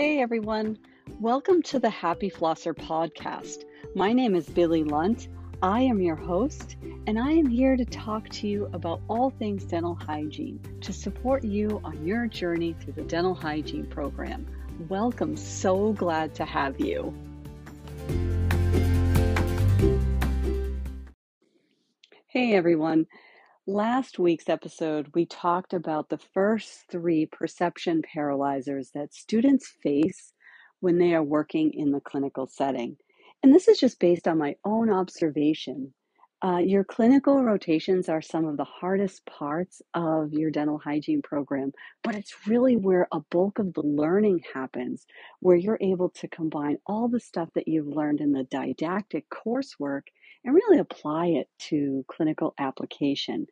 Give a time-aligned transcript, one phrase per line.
[0.00, 0.78] Hey everyone,
[1.20, 3.64] welcome to the Happy Flosser podcast.
[3.94, 5.28] My name is Billie Lunt.
[5.60, 6.76] I am your host,
[7.06, 11.44] and I am here to talk to you about all things dental hygiene to support
[11.44, 14.46] you on your journey through the dental hygiene program.
[14.88, 17.14] Welcome, so glad to have you.
[22.26, 23.06] Hey everyone.
[23.66, 30.32] Last week's episode, we talked about the first three perception paralyzers that students face
[30.80, 32.96] when they are working in the clinical setting.
[33.42, 35.92] And this is just based on my own observation.
[36.42, 41.70] Uh, your clinical rotations are some of the hardest parts of your dental hygiene program,
[42.02, 45.06] but it's really where a bulk of the learning happens,
[45.40, 50.04] where you're able to combine all the stuff that you've learned in the didactic coursework
[50.44, 53.46] and really apply it to clinical application.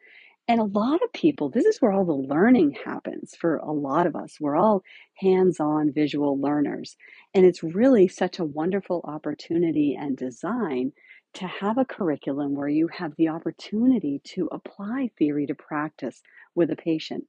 [0.51, 4.07] And a lot of people, this is where all the learning happens for a lot
[4.07, 4.41] of us.
[4.41, 4.83] We're all
[5.17, 6.97] hands on visual learners.
[7.35, 10.93] And it's really such a wonderful opportunity and design
[11.35, 16.23] to have a curriculum where you have the opportunity to apply theory to practice
[16.55, 17.27] with a patient.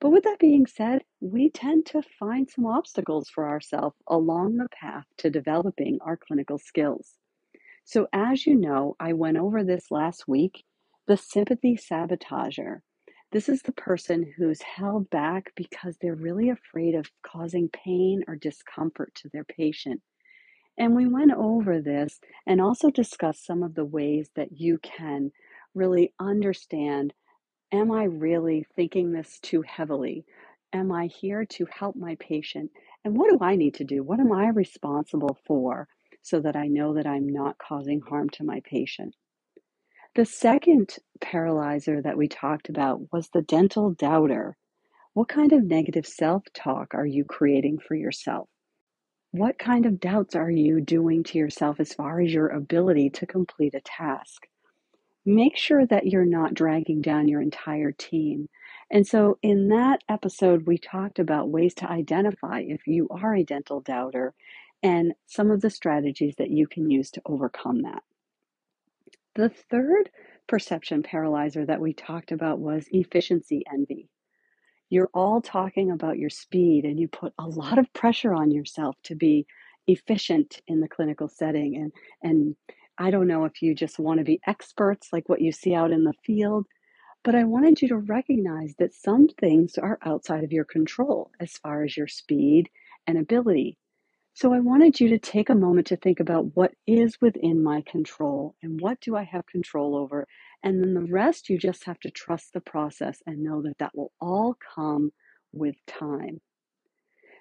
[0.00, 4.68] But with that being said, we tend to find some obstacles for ourselves along the
[4.70, 7.19] path to developing our clinical skills.
[7.92, 10.62] So, as you know, I went over this last week
[11.08, 12.82] the sympathy sabotager.
[13.32, 18.36] This is the person who's held back because they're really afraid of causing pain or
[18.36, 20.02] discomfort to their patient.
[20.78, 25.32] And we went over this and also discussed some of the ways that you can
[25.74, 27.12] really understand
[27.72, 30.24] Am I really thinking this too heavily?
[30.72, 32.70] Am I here to help my patient?
[33.04, 34.04] And what do I need to do?
[34.04, 35.88] What am I responsible for
[36.22, 39.14] so that I know that I'm not causing harm to my patient?
[40.16, 44.56] The second paralyzer that we talked about was the dental doubter.
[45.14, 48.48] What kind of negative self talk are you creating for yourself?
[49.32, 53.26] What kind of doubts are you doing to yourself as far as your ability to
[53.26, 54.48] complete a task?
[55.24, 58.48] Make sure that you're not dragging down your entire team.
[58.90, 63.44] And so, in that episode, we talked about ways to identify if you are a
[63.44, 64.34] dental doubter
[64.82, 68.02] and some of the strategies that you can use to overcome that.
[69.34, 70.10] The third
[70.48, 74.08] perception paralyzer that we talked about was efficiency envy.
[74.88, 78.96] You're all talking about your speed, and you put a lot of pressure on yourself
[79.04, 79.46] to be
[79.86, 81.76] efficient in the clinical setting.
[81.76, 81.92] And,
[82.22, 82.56] and
[82.98, 85.92] I don't know if you just want to be experts like what you see out
[85.92, 86.66] in the field,
[87.22, 91.52] but I wanted you to recognize that some things are outside of your control as
[91.52, 92.68] far as your speed
[93.06, 93.78] and ability.
[94.40, 97.82] So I wanted you to take a moment to think about what is within my
[97.82, 100.26] control and what do I have control over.
[100.62, 103.94] And then the rest, you just have to trust the process and know that that
[103.94, 105.10] will all come
[105.52, 106.40] with time.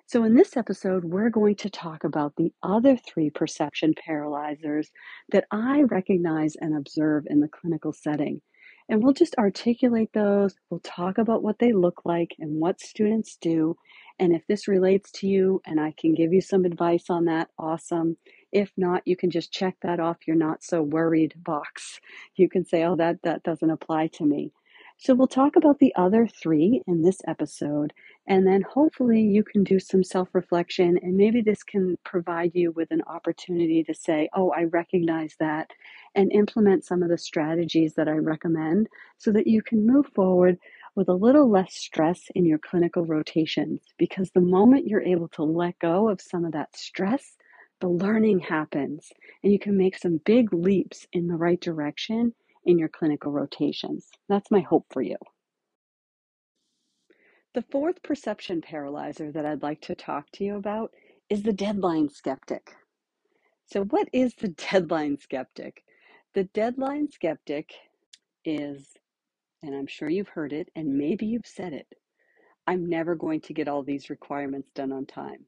[0.08, 4.90] So, in this episode, we're going to talk about the other three perception paralyzers
[5.32, 8.42] that I recognize and observe in the clinical setting.
[8.90, 10.56] And we'll just articulate those.
[10.70, 13.78] We'll talk about what they look like and what students do.
[14.20, 17.50] And if this relates to you and I can give you some advice on that,
[17.60, 18.18] awesome.
[18.54, 22.02] If not, you can just check that off your not so worried box.
[22.36, 24.54] You can say, oh, that, that doesn't apply to me.
[25.02, 27.94] So we'll talk about the other three in this episode,
[28.28, 32.74] and then hopefully you can do some self reflection, and maybe this can provide you
[32.74, 35.72] with an opportunity to say, Oh, I recognize that,
[36.16, 38.88] and implement some of the strategies that I recommend
[39.18, 40.58] so that you can move forward
[40.96, 43.80] with a little less stress in your clinical rotations.
[43.98, 47.38] Because the moment you're able to let go of some of that stress,
[47.80, 52.34] the learning happens, and you can make some big leaps in the right direction
[52.66, 54.08] in your clinical rotations.
[54.30, 55.18] That's my hope for you.
[57.54, 60.92] The fourth perception paralyzer that I'd like to talk to you about
[61.30, 62.76] is the deadline skeptic.
[63.66, 65.84] So, what is the deadline skeptic?
[66.36, 67.74] The deadline skeptic
[68.46, 68.88] is,
[69.64, 71.88] and I'm sure you've heard it, and maybe you've said it
[72.68, 75.46] I'm never going to get all these requirements done on time.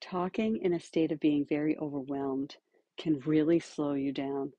[0.00, 2.56] Talking in a state of being very overwhelmed
[2.98, 4.52] can really slow you down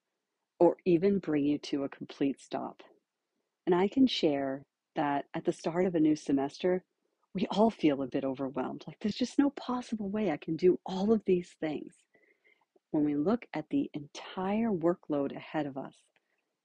[0.64, 2.84] or even bring you to a complete stop.
[3.66, 4.64] And I can share
[4.96, 6.86] that at the start of a new semester,
[7.36, 8.86] we all feel a bit overwhelmed.
[8.88, 11.96] Like there's just no possible way I can do all of these things
[12.92, 15.96] when we look at the entire workload ahead of us.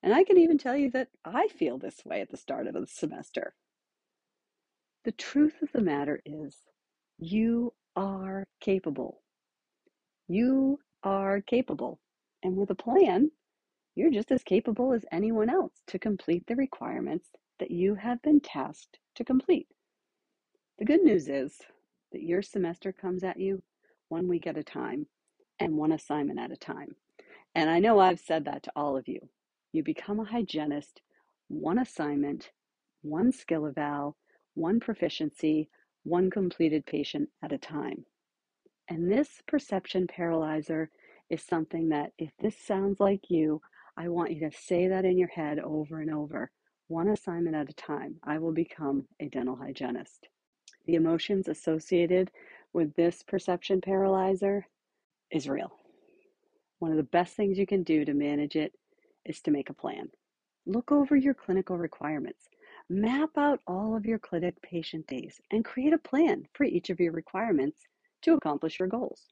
[0.04, 2.74] And I can even tell you that I feel this way at the start of
[2.74, 3.54] the semester.
[5.04, 6.54] The truth of the matter is,
[7.18, 9.22] you are capable.
[10.28, 11.98] You are capable.
[12.44, 13.32] And with a plan,
[13.98, 18.38] you're just as capable as anyone else to complete the requirements that you have been
[18.38, 19.66] tasked to complete.
[20.78, 21.58] The good news is
[22.12, 23.60] that your semester comes at you
[24.08, 25.08] one week at a time
[25.58, 26.94] and one assignment at a time.
[27.56, 29.18] And I know I've said that to all of you.
[29.72, 31.02] You become a hygienist,
[31.48, 32.52] one assignment,
[33.02, 34.16] one skill eval,
[34.54, 35.70] one proficiency,
[36.04, 38.04] one completed patient at a time.
[38.88, 40.88] And this perception paralyzer
[41.30, 43.60] is something that, if this sounds like you,
[43.98, 46.52] I want you to say that in your head over and over.
[46.86, 50.28] One assignment at a time, I will become a dental hygienist.
[50.86, 52.30] The emotions associated
[52.72, 54.68] with this perception paralyzer
[55.32, 55.72] is real.
[56.78, 58.72] One of the best things you can do to manage it
[59.24, 60.10] is to make a plan.
[60.64, 62.44] Look over your clinical requirements.
[62.88, 67.00] Map out all of your clinic patient days and create a plan for each of
[67.00, 67.80] your requirements
[68.22, 69.24] to accomplish your goals.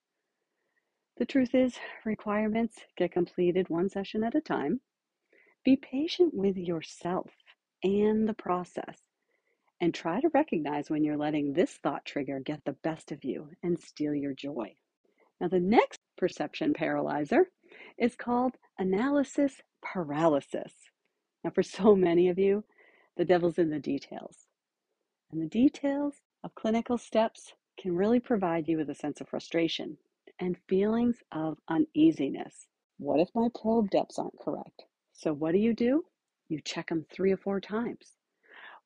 [1.18, 4.82] The truth is, requirements get completed one session at a time.
[5.64, 7.30] Be patient with yourself
[7.82, 8.98] and the process,
[9.80, 13.48] and try to recognize when you're letting this thought trigger get the best of you
[13.62, 14.76] and steal your joy.
[15.40, 17.50] Now, the next perception paralyzer
[17.96, 20.74] is called analysis paralysis.
[21.42, 22.64] Now, for so many of you,
[23.16, 24.48] the devil's in the details.
[25.32, 29.96] And the details of clinical steps can really provide you with a sense of frustration
[30.40, 32.66] and feelings of uneasiness.
[32.98, 34.84] What if my probe depths aren't correct?
[35.12, 36.04] So, what do you do?
[36.48, 38.12] You check them three or four times.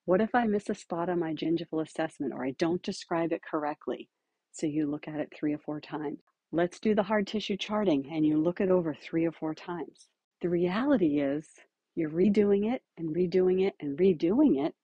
[0.05, 3.43] What if I miss a spot on my gingival assessment or I don't describe it
[3.43, 4.09] correctly?
[4.53, 6.21] So, you look at it three or four times.
[6.53, 10.09] Let's do the hard tissue charting and you look it over three or four times.
[10.43, 11.47] The reality is,
[11.95, 14.75] you're redoing it and redoing it and redoing it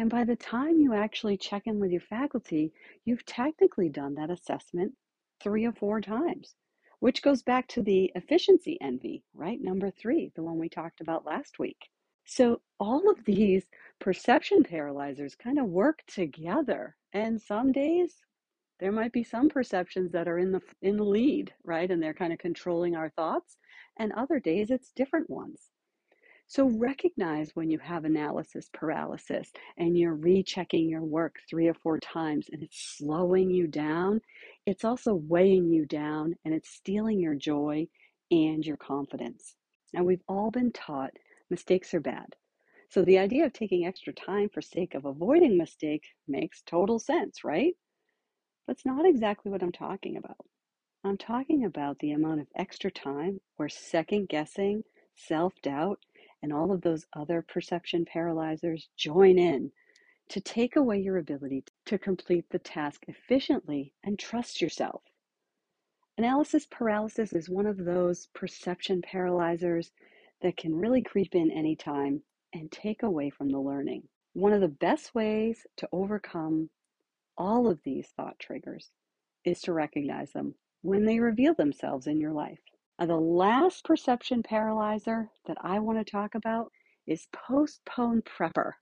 [0.00, 2.72] and by the time you actually check in with your faculty,
[3.04, 4.94] you've technically done that assessment
[5.42, 6.54] three or four times,
[7.00, 9.60] which goes back to the efficiency envy, right?
[9.60, 11.90] Number three, the one we talked about last week.
[12.26, 13.64] So all of these
[14.00, 16.96] perception paralyzers kind of work together.
[17.12, 18.14] And some days
[18.80, 21.90] there might be some perceptions that are in the in the lead, right?
[21.90, 23.56] And they're kind of controlling our thoughts.
[23.98, 25.70] And other days it's different ones.
[26.46, 32.00] So recognize when you have analysis paralysis and you're rechecking your work three or four
[32.00, 34.20] times and it's slowing you down.
[34.66, 37.88] It's also weighing you down and it's stealing your joy
[38.30, 39.56] and your confidence.
[39.92, 41.12] Now, we've all been taught
[41.50, 42.36] mistakes are bad.
[42.88, 47.44] So the idea of taking extra time for sake of avoiding mistake makes total sense,
[47.44, 47.74] right?
[48.66, 50.46] That's not exactly what I'm talking about.
[51.04, 54.84] I'm talking about the amount of extra time where second guessing,
[55.16, 55.98] self doubt,
[56.42, 59.72] and all of those other perception paralyzers join in
[60.30, 65.02] to take away your ability to complete the task efficiently and trust yourself.
[66.16, 69.90] Analysis paralysis is one of those perception paralyzers
[70.40, 72.22] that can really creep in anytime
[72.52, 74.04] and take away from the learning.
[74.32, 76.70] One of the best ways to overcome
[77.36, 78.92] all of these thought triggers
[79.44, 82.60] is to recognize them when they reveal themselves in your life.
[83.00, 86.70] Uh, the last perception paralyzer that I want to talk about
[87.06, 88.72] is postpone prepper.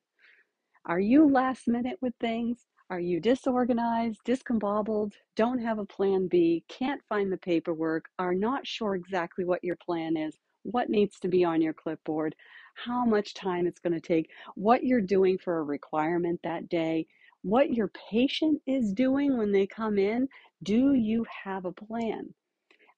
[0.88, 2.64] Are you last minute with things?
[2.88, 8.66] Are you disorganized, discombobbled, don't have a plan B, can't find the paperwork, are not
[8.66, 12.34] sure exactly what your plan is, what needs to be on your clipboard,
[12.74, 17.06] how much time it's going to take, what you're doing for a requirement that day,
[17.42, 20.26] what your patient is doing when they come in?
[20.62, 22.32] Do you have a plan?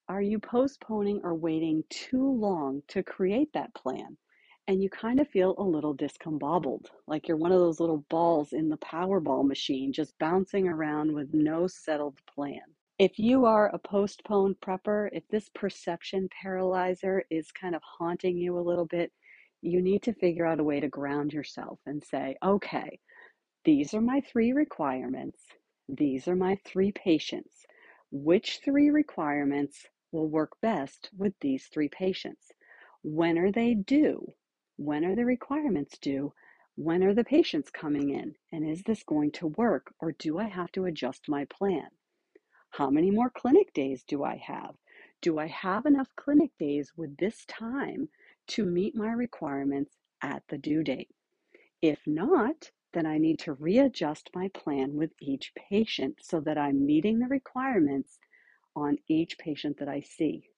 [0.09, 4.17] Are you postponing or waiting too long to create that plan?
[4.71, 8.53] And you kind of feel a little discombobbled, like you're one of those little balls
[8.53, 12.61] in the Powerball machine just bouncing around with no settled plan.
[12.97, 18.57] If you are a postponed prepper, if this perception paralyzer is kind of haunting you
[18.57, 19.11] a little bit,
[19.61, 23.01] you need to figure out a way to ground yourself and say, okay,
[23.65, 25.41] these are my three requirements.
[25.89, 27.67] These are my three patients.
[28.13, 32.53] Which three requirements will work best with these three patients.
[33.03, 34.33] When are they due?
[34.83, 36.33] When are the requirements due?
[36.75, 38.37] When are the patients coming in?
[38.51, 41.91] And is this going to work or do I have to adjust my plan?
[42.71, 44.77] How many more clinic days do I have?
[45.21, 48.09] Do I have enough clinic days with this time
[48.47, 51.11] to meet my requirements at the due date?
[51.83, 56.87] If not, then I need to readjust my plan with each patient so that I'm
[56.87, 58.19] meeting the requirements
[58.75, 60.50] on each patient that I see.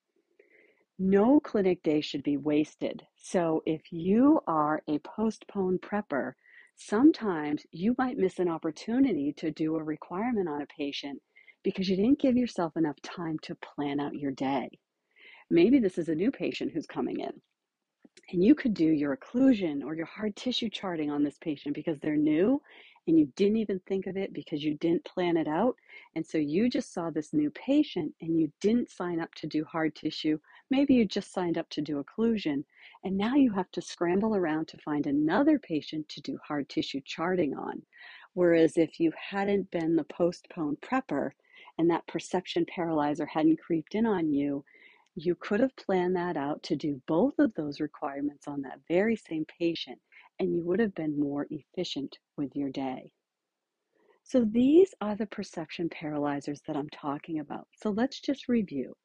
[1.05, 3.05] No clinic day should be wasted.
[3.17, 6.35] So if you are a postponed prepper,
[6.77, 11.21] sometimes you might miss an opportunity to do a requirement on a patient
[11.65, 14.71] because you didn't give yourself enough time to plan out your day.
[15.51, 17.33] Maybe this is a new patient who's coming in.
[18.31, 21.99] And you could do your occlusion or your hard tissue charting on this patient because
[21.99, 22.63] they're new
[23.07, 25.77] and you didn't even think of it because you didn't plan it out.
[26.15, 29.65] And so you just saw this new patient and you didn't sign up to do
[29.65, 30.39] hard tissue.
[30.71, 32.65] Maybe you just signed up to do occlusion.
[33.05, 37.01] And now you have to scramble around to find another patient to do hard tissue
[37.05, 37.83] charting on.
[38.35, 41.33] Whereas if you hadn't been the postponed prepper
[41.79, 44.65] and that perception paralyzer hadn't creeped in on you,
[45.15, 49.17] you could have planned that out to do both of those requirements on that very
[49.17, 50.01] same patient,
[50.39, 53.13] and you would have been more efficient with your day.
[54.25, 57.69] So, these are the perception paralyzers that I'm talking about.
[57.75, 58.97] So, let's just review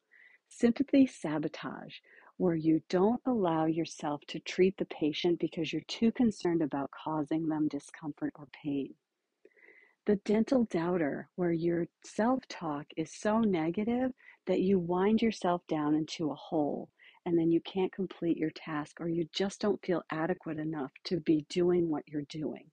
[0.48, 1.96] sympathy sabotage,
[2.38, 7.48] where you don't allow yourself to treat the patient because you're too concerned about causing
[7.48, 8.94] them discomfort or pain
[10.08, 14.10] the dental doubter, where your self talk is so negative
[14.48, 16.88] that you wind yourself down into a hole
[17.24, 21.20] and then you can't complete your task or you just don't feel adequate enough to
[21.20, 22.64] be doing what you're doing.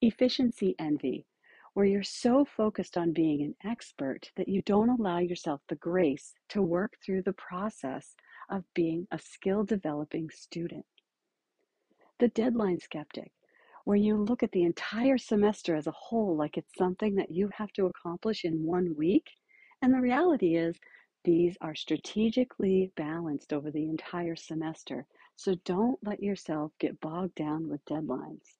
[0.00, 1.26] Efficiency envy,
[1.74, 6.32] where you're so focused on being an expert that you don't allow yourself the grace
[6.48, 8.14] to work through the process
[8.50, 10.84] of being a skill developing student.
[12.18, 13.32] The deadline skeptic,
[13.84, 17.50] where you look at the entire semester as a whole like it's something that you
[17.54, 19.26] have to accomplish in one week.
[19.82, 20.78] And the reality is,
[21.24, 25.06] these are strategically balanced over the entire semester.
[25.36, 28.58] So don't let yourself get bogged down with deadlines.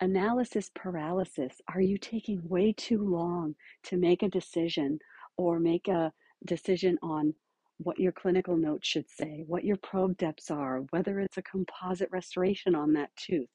[0.00, 1.62] Analysis paralysis.
[1.72, 4.98] Are you taking way too long to make a decision
[5.38, 6.12] or make a
[6.44, 7.34] decision on
[7.78, 12.10] what your clinical notes should say, what your probe depths are, whether it's a composite
[12.12, 13.48] restoration on that tooth?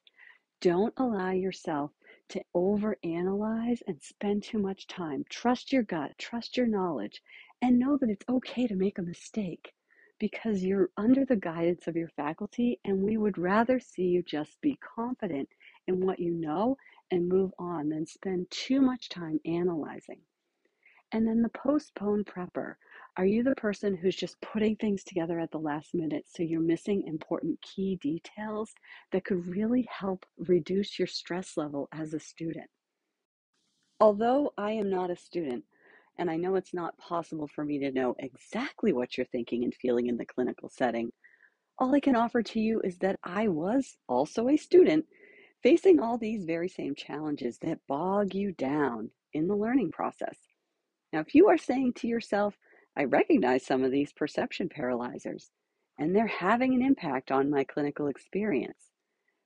[0.59, 1.91] Don't allow yourself
[2.29, 5.25] to overanalyze and spend too much time.
[5.29, 7.21] Trust your gut, trust your knowledge,
[7.61, 9.73] and know that it's okay to make a mistake
[10.19, 14.59] because you're under the guidance of your faculty, and we would rather see you just
[14.61, 15.49] be confident
[15.87, 16.77] in what you know
[17.11, 20.19] and move on than spend too much time analyzing.
[21.11, 22.75] And then the postpone prepper.
[23.17, 26.61] Are you the person who's just putting things together at the last minute so you're
[26.61, 28.73] missing important key details
[29.11, 32.69] that could really help reduce your stress level as a student?
[33.99, 35.65] Although I am not a student,
[36.17, 39.73] and I know it's not possible for me to know exactly what you're thinking and
[39.73, 41.11] feeling in the clinical setting,
[41.77, 45.05] all I can offer to you is that I was also a student
[45.63, 50.37] facing all these very same challenges that bog you down in the learning process.
[51.11, 52.55] Now, if you are saying to yourself,
[52.99, 55.51] I recognize some of these perception paralyzers,
[55.97, 58.91] and they're having an impact on my clinical experience,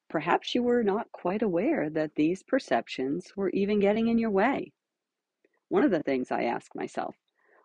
[0.10, 4.74] perhaps you were not quite aware that these perceptions were even getting in your way.
[5.69, 7.15] One of the things I ask myself,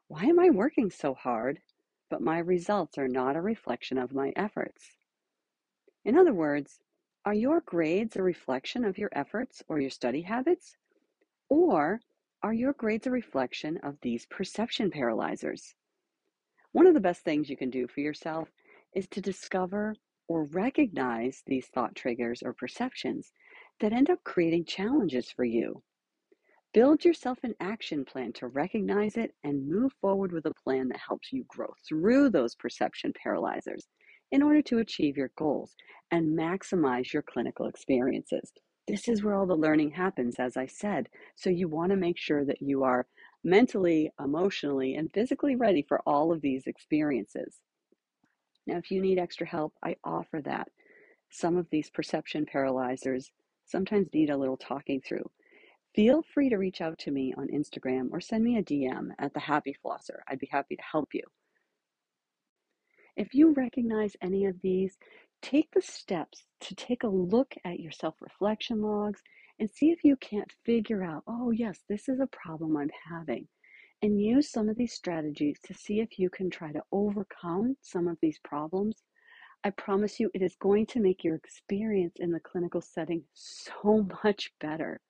[0.08, 1.62] why am I working so hard,
[2.10, 4.98] but my results are not a reflection of my efforts?
[6.04, 6.82] In other words,
[7.24, 10.76] are your grades a reflection of your efforts or your study habits?
[11.48, 12.02] Or
[12.42, 15.74] are your grades a reflection of these perception paralyzers?
[16.72, 18.50] One of the best things you can do for yourself
[18.94, 19.94] is to discover
[20.28, 23.32] or recognize these thought triggers or perceptions
[23.80, 25.82] that end up creating challenges for you.
[26.74, 31.00] Build yourself an action plan to recognize it and move forward with a plan that
[31.08, 33.88] helps you grow through those perception paralyzers
[34.30, 35.74] in order to achieve your goals
[36.10, 38.52] and maximize your clinical experiences.
[38.86, 41.08] This is where all the learning happens, as I said.
[41.36, 43.06] So you want to make sure that you are
[43.44, 47.60] mentally, emotionally, and physically ready for all of these experiences.
[48.66, 50.68] Now, if you need extra help, I offer that.
[51.30, 53.30] Some of these perception paralyzers
[53.64, 55.30] sometimes need a little talking through.
[55.94, 59.32] Feel free to reach out to me on Instagram or send me a DM at
[59.34, 60.20] the Happy Flosser.
[60.28, 61.22] I'd be happy to help you.
[63.16, 64.96] If you recognize any of these,
[65.42, 69.22] take the steps to take a look at your self reflection logs
[69.58, 73.48] and see if you can't figure out, oh, yes, this is a problem I'm having.
[74.02, 78.06] And use some of these strategies to see if you can try to overcome some
[78.06, 79.02] of these problems.
[79.64, 84.06] I promise you, it is going to make your experience in the clinical setting so
[84.24, 85.00] much better.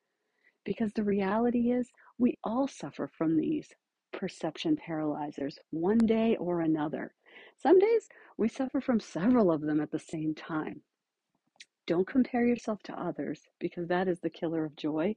[0.64, 3.69] Because the reality is, we all suffer from these
[4.12, 7.14] perception paralyzers one day or another.
[7.59, 10.83] Some days we suffer from several of them at the same time.
[11.88, 15.16] Don't compare yourself to others because that is the killer of joy,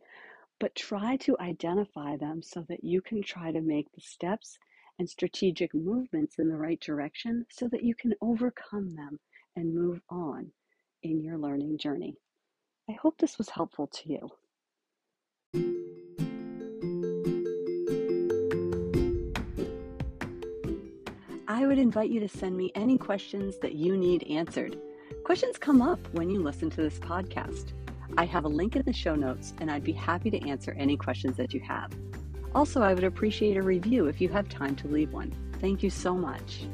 [0.57, 4.57] but try to identify them so that you can try to make the steps
[4.97, 9.19] and strategic movements in the right direction so that you can overcome them
[9.57, 10.49] and move on
[11.03, 12.15] in your learning journey.
[12.89, 14.29] I hope this was helpful to you.
[21.49, 24.79] I would invite you to send me any questions that you need answered.
[25.23, 27.73] Questions come up when you listen to this podcast.
[28.17, 30.97] I have a link in the show notes, and I'd be happy to answer any
[30.97, 31.91] questions that you have.
[32.55, 35.31] Also, I would appreciate a review if you have time to leave one.
[35.61, 36.65] Thank you so much.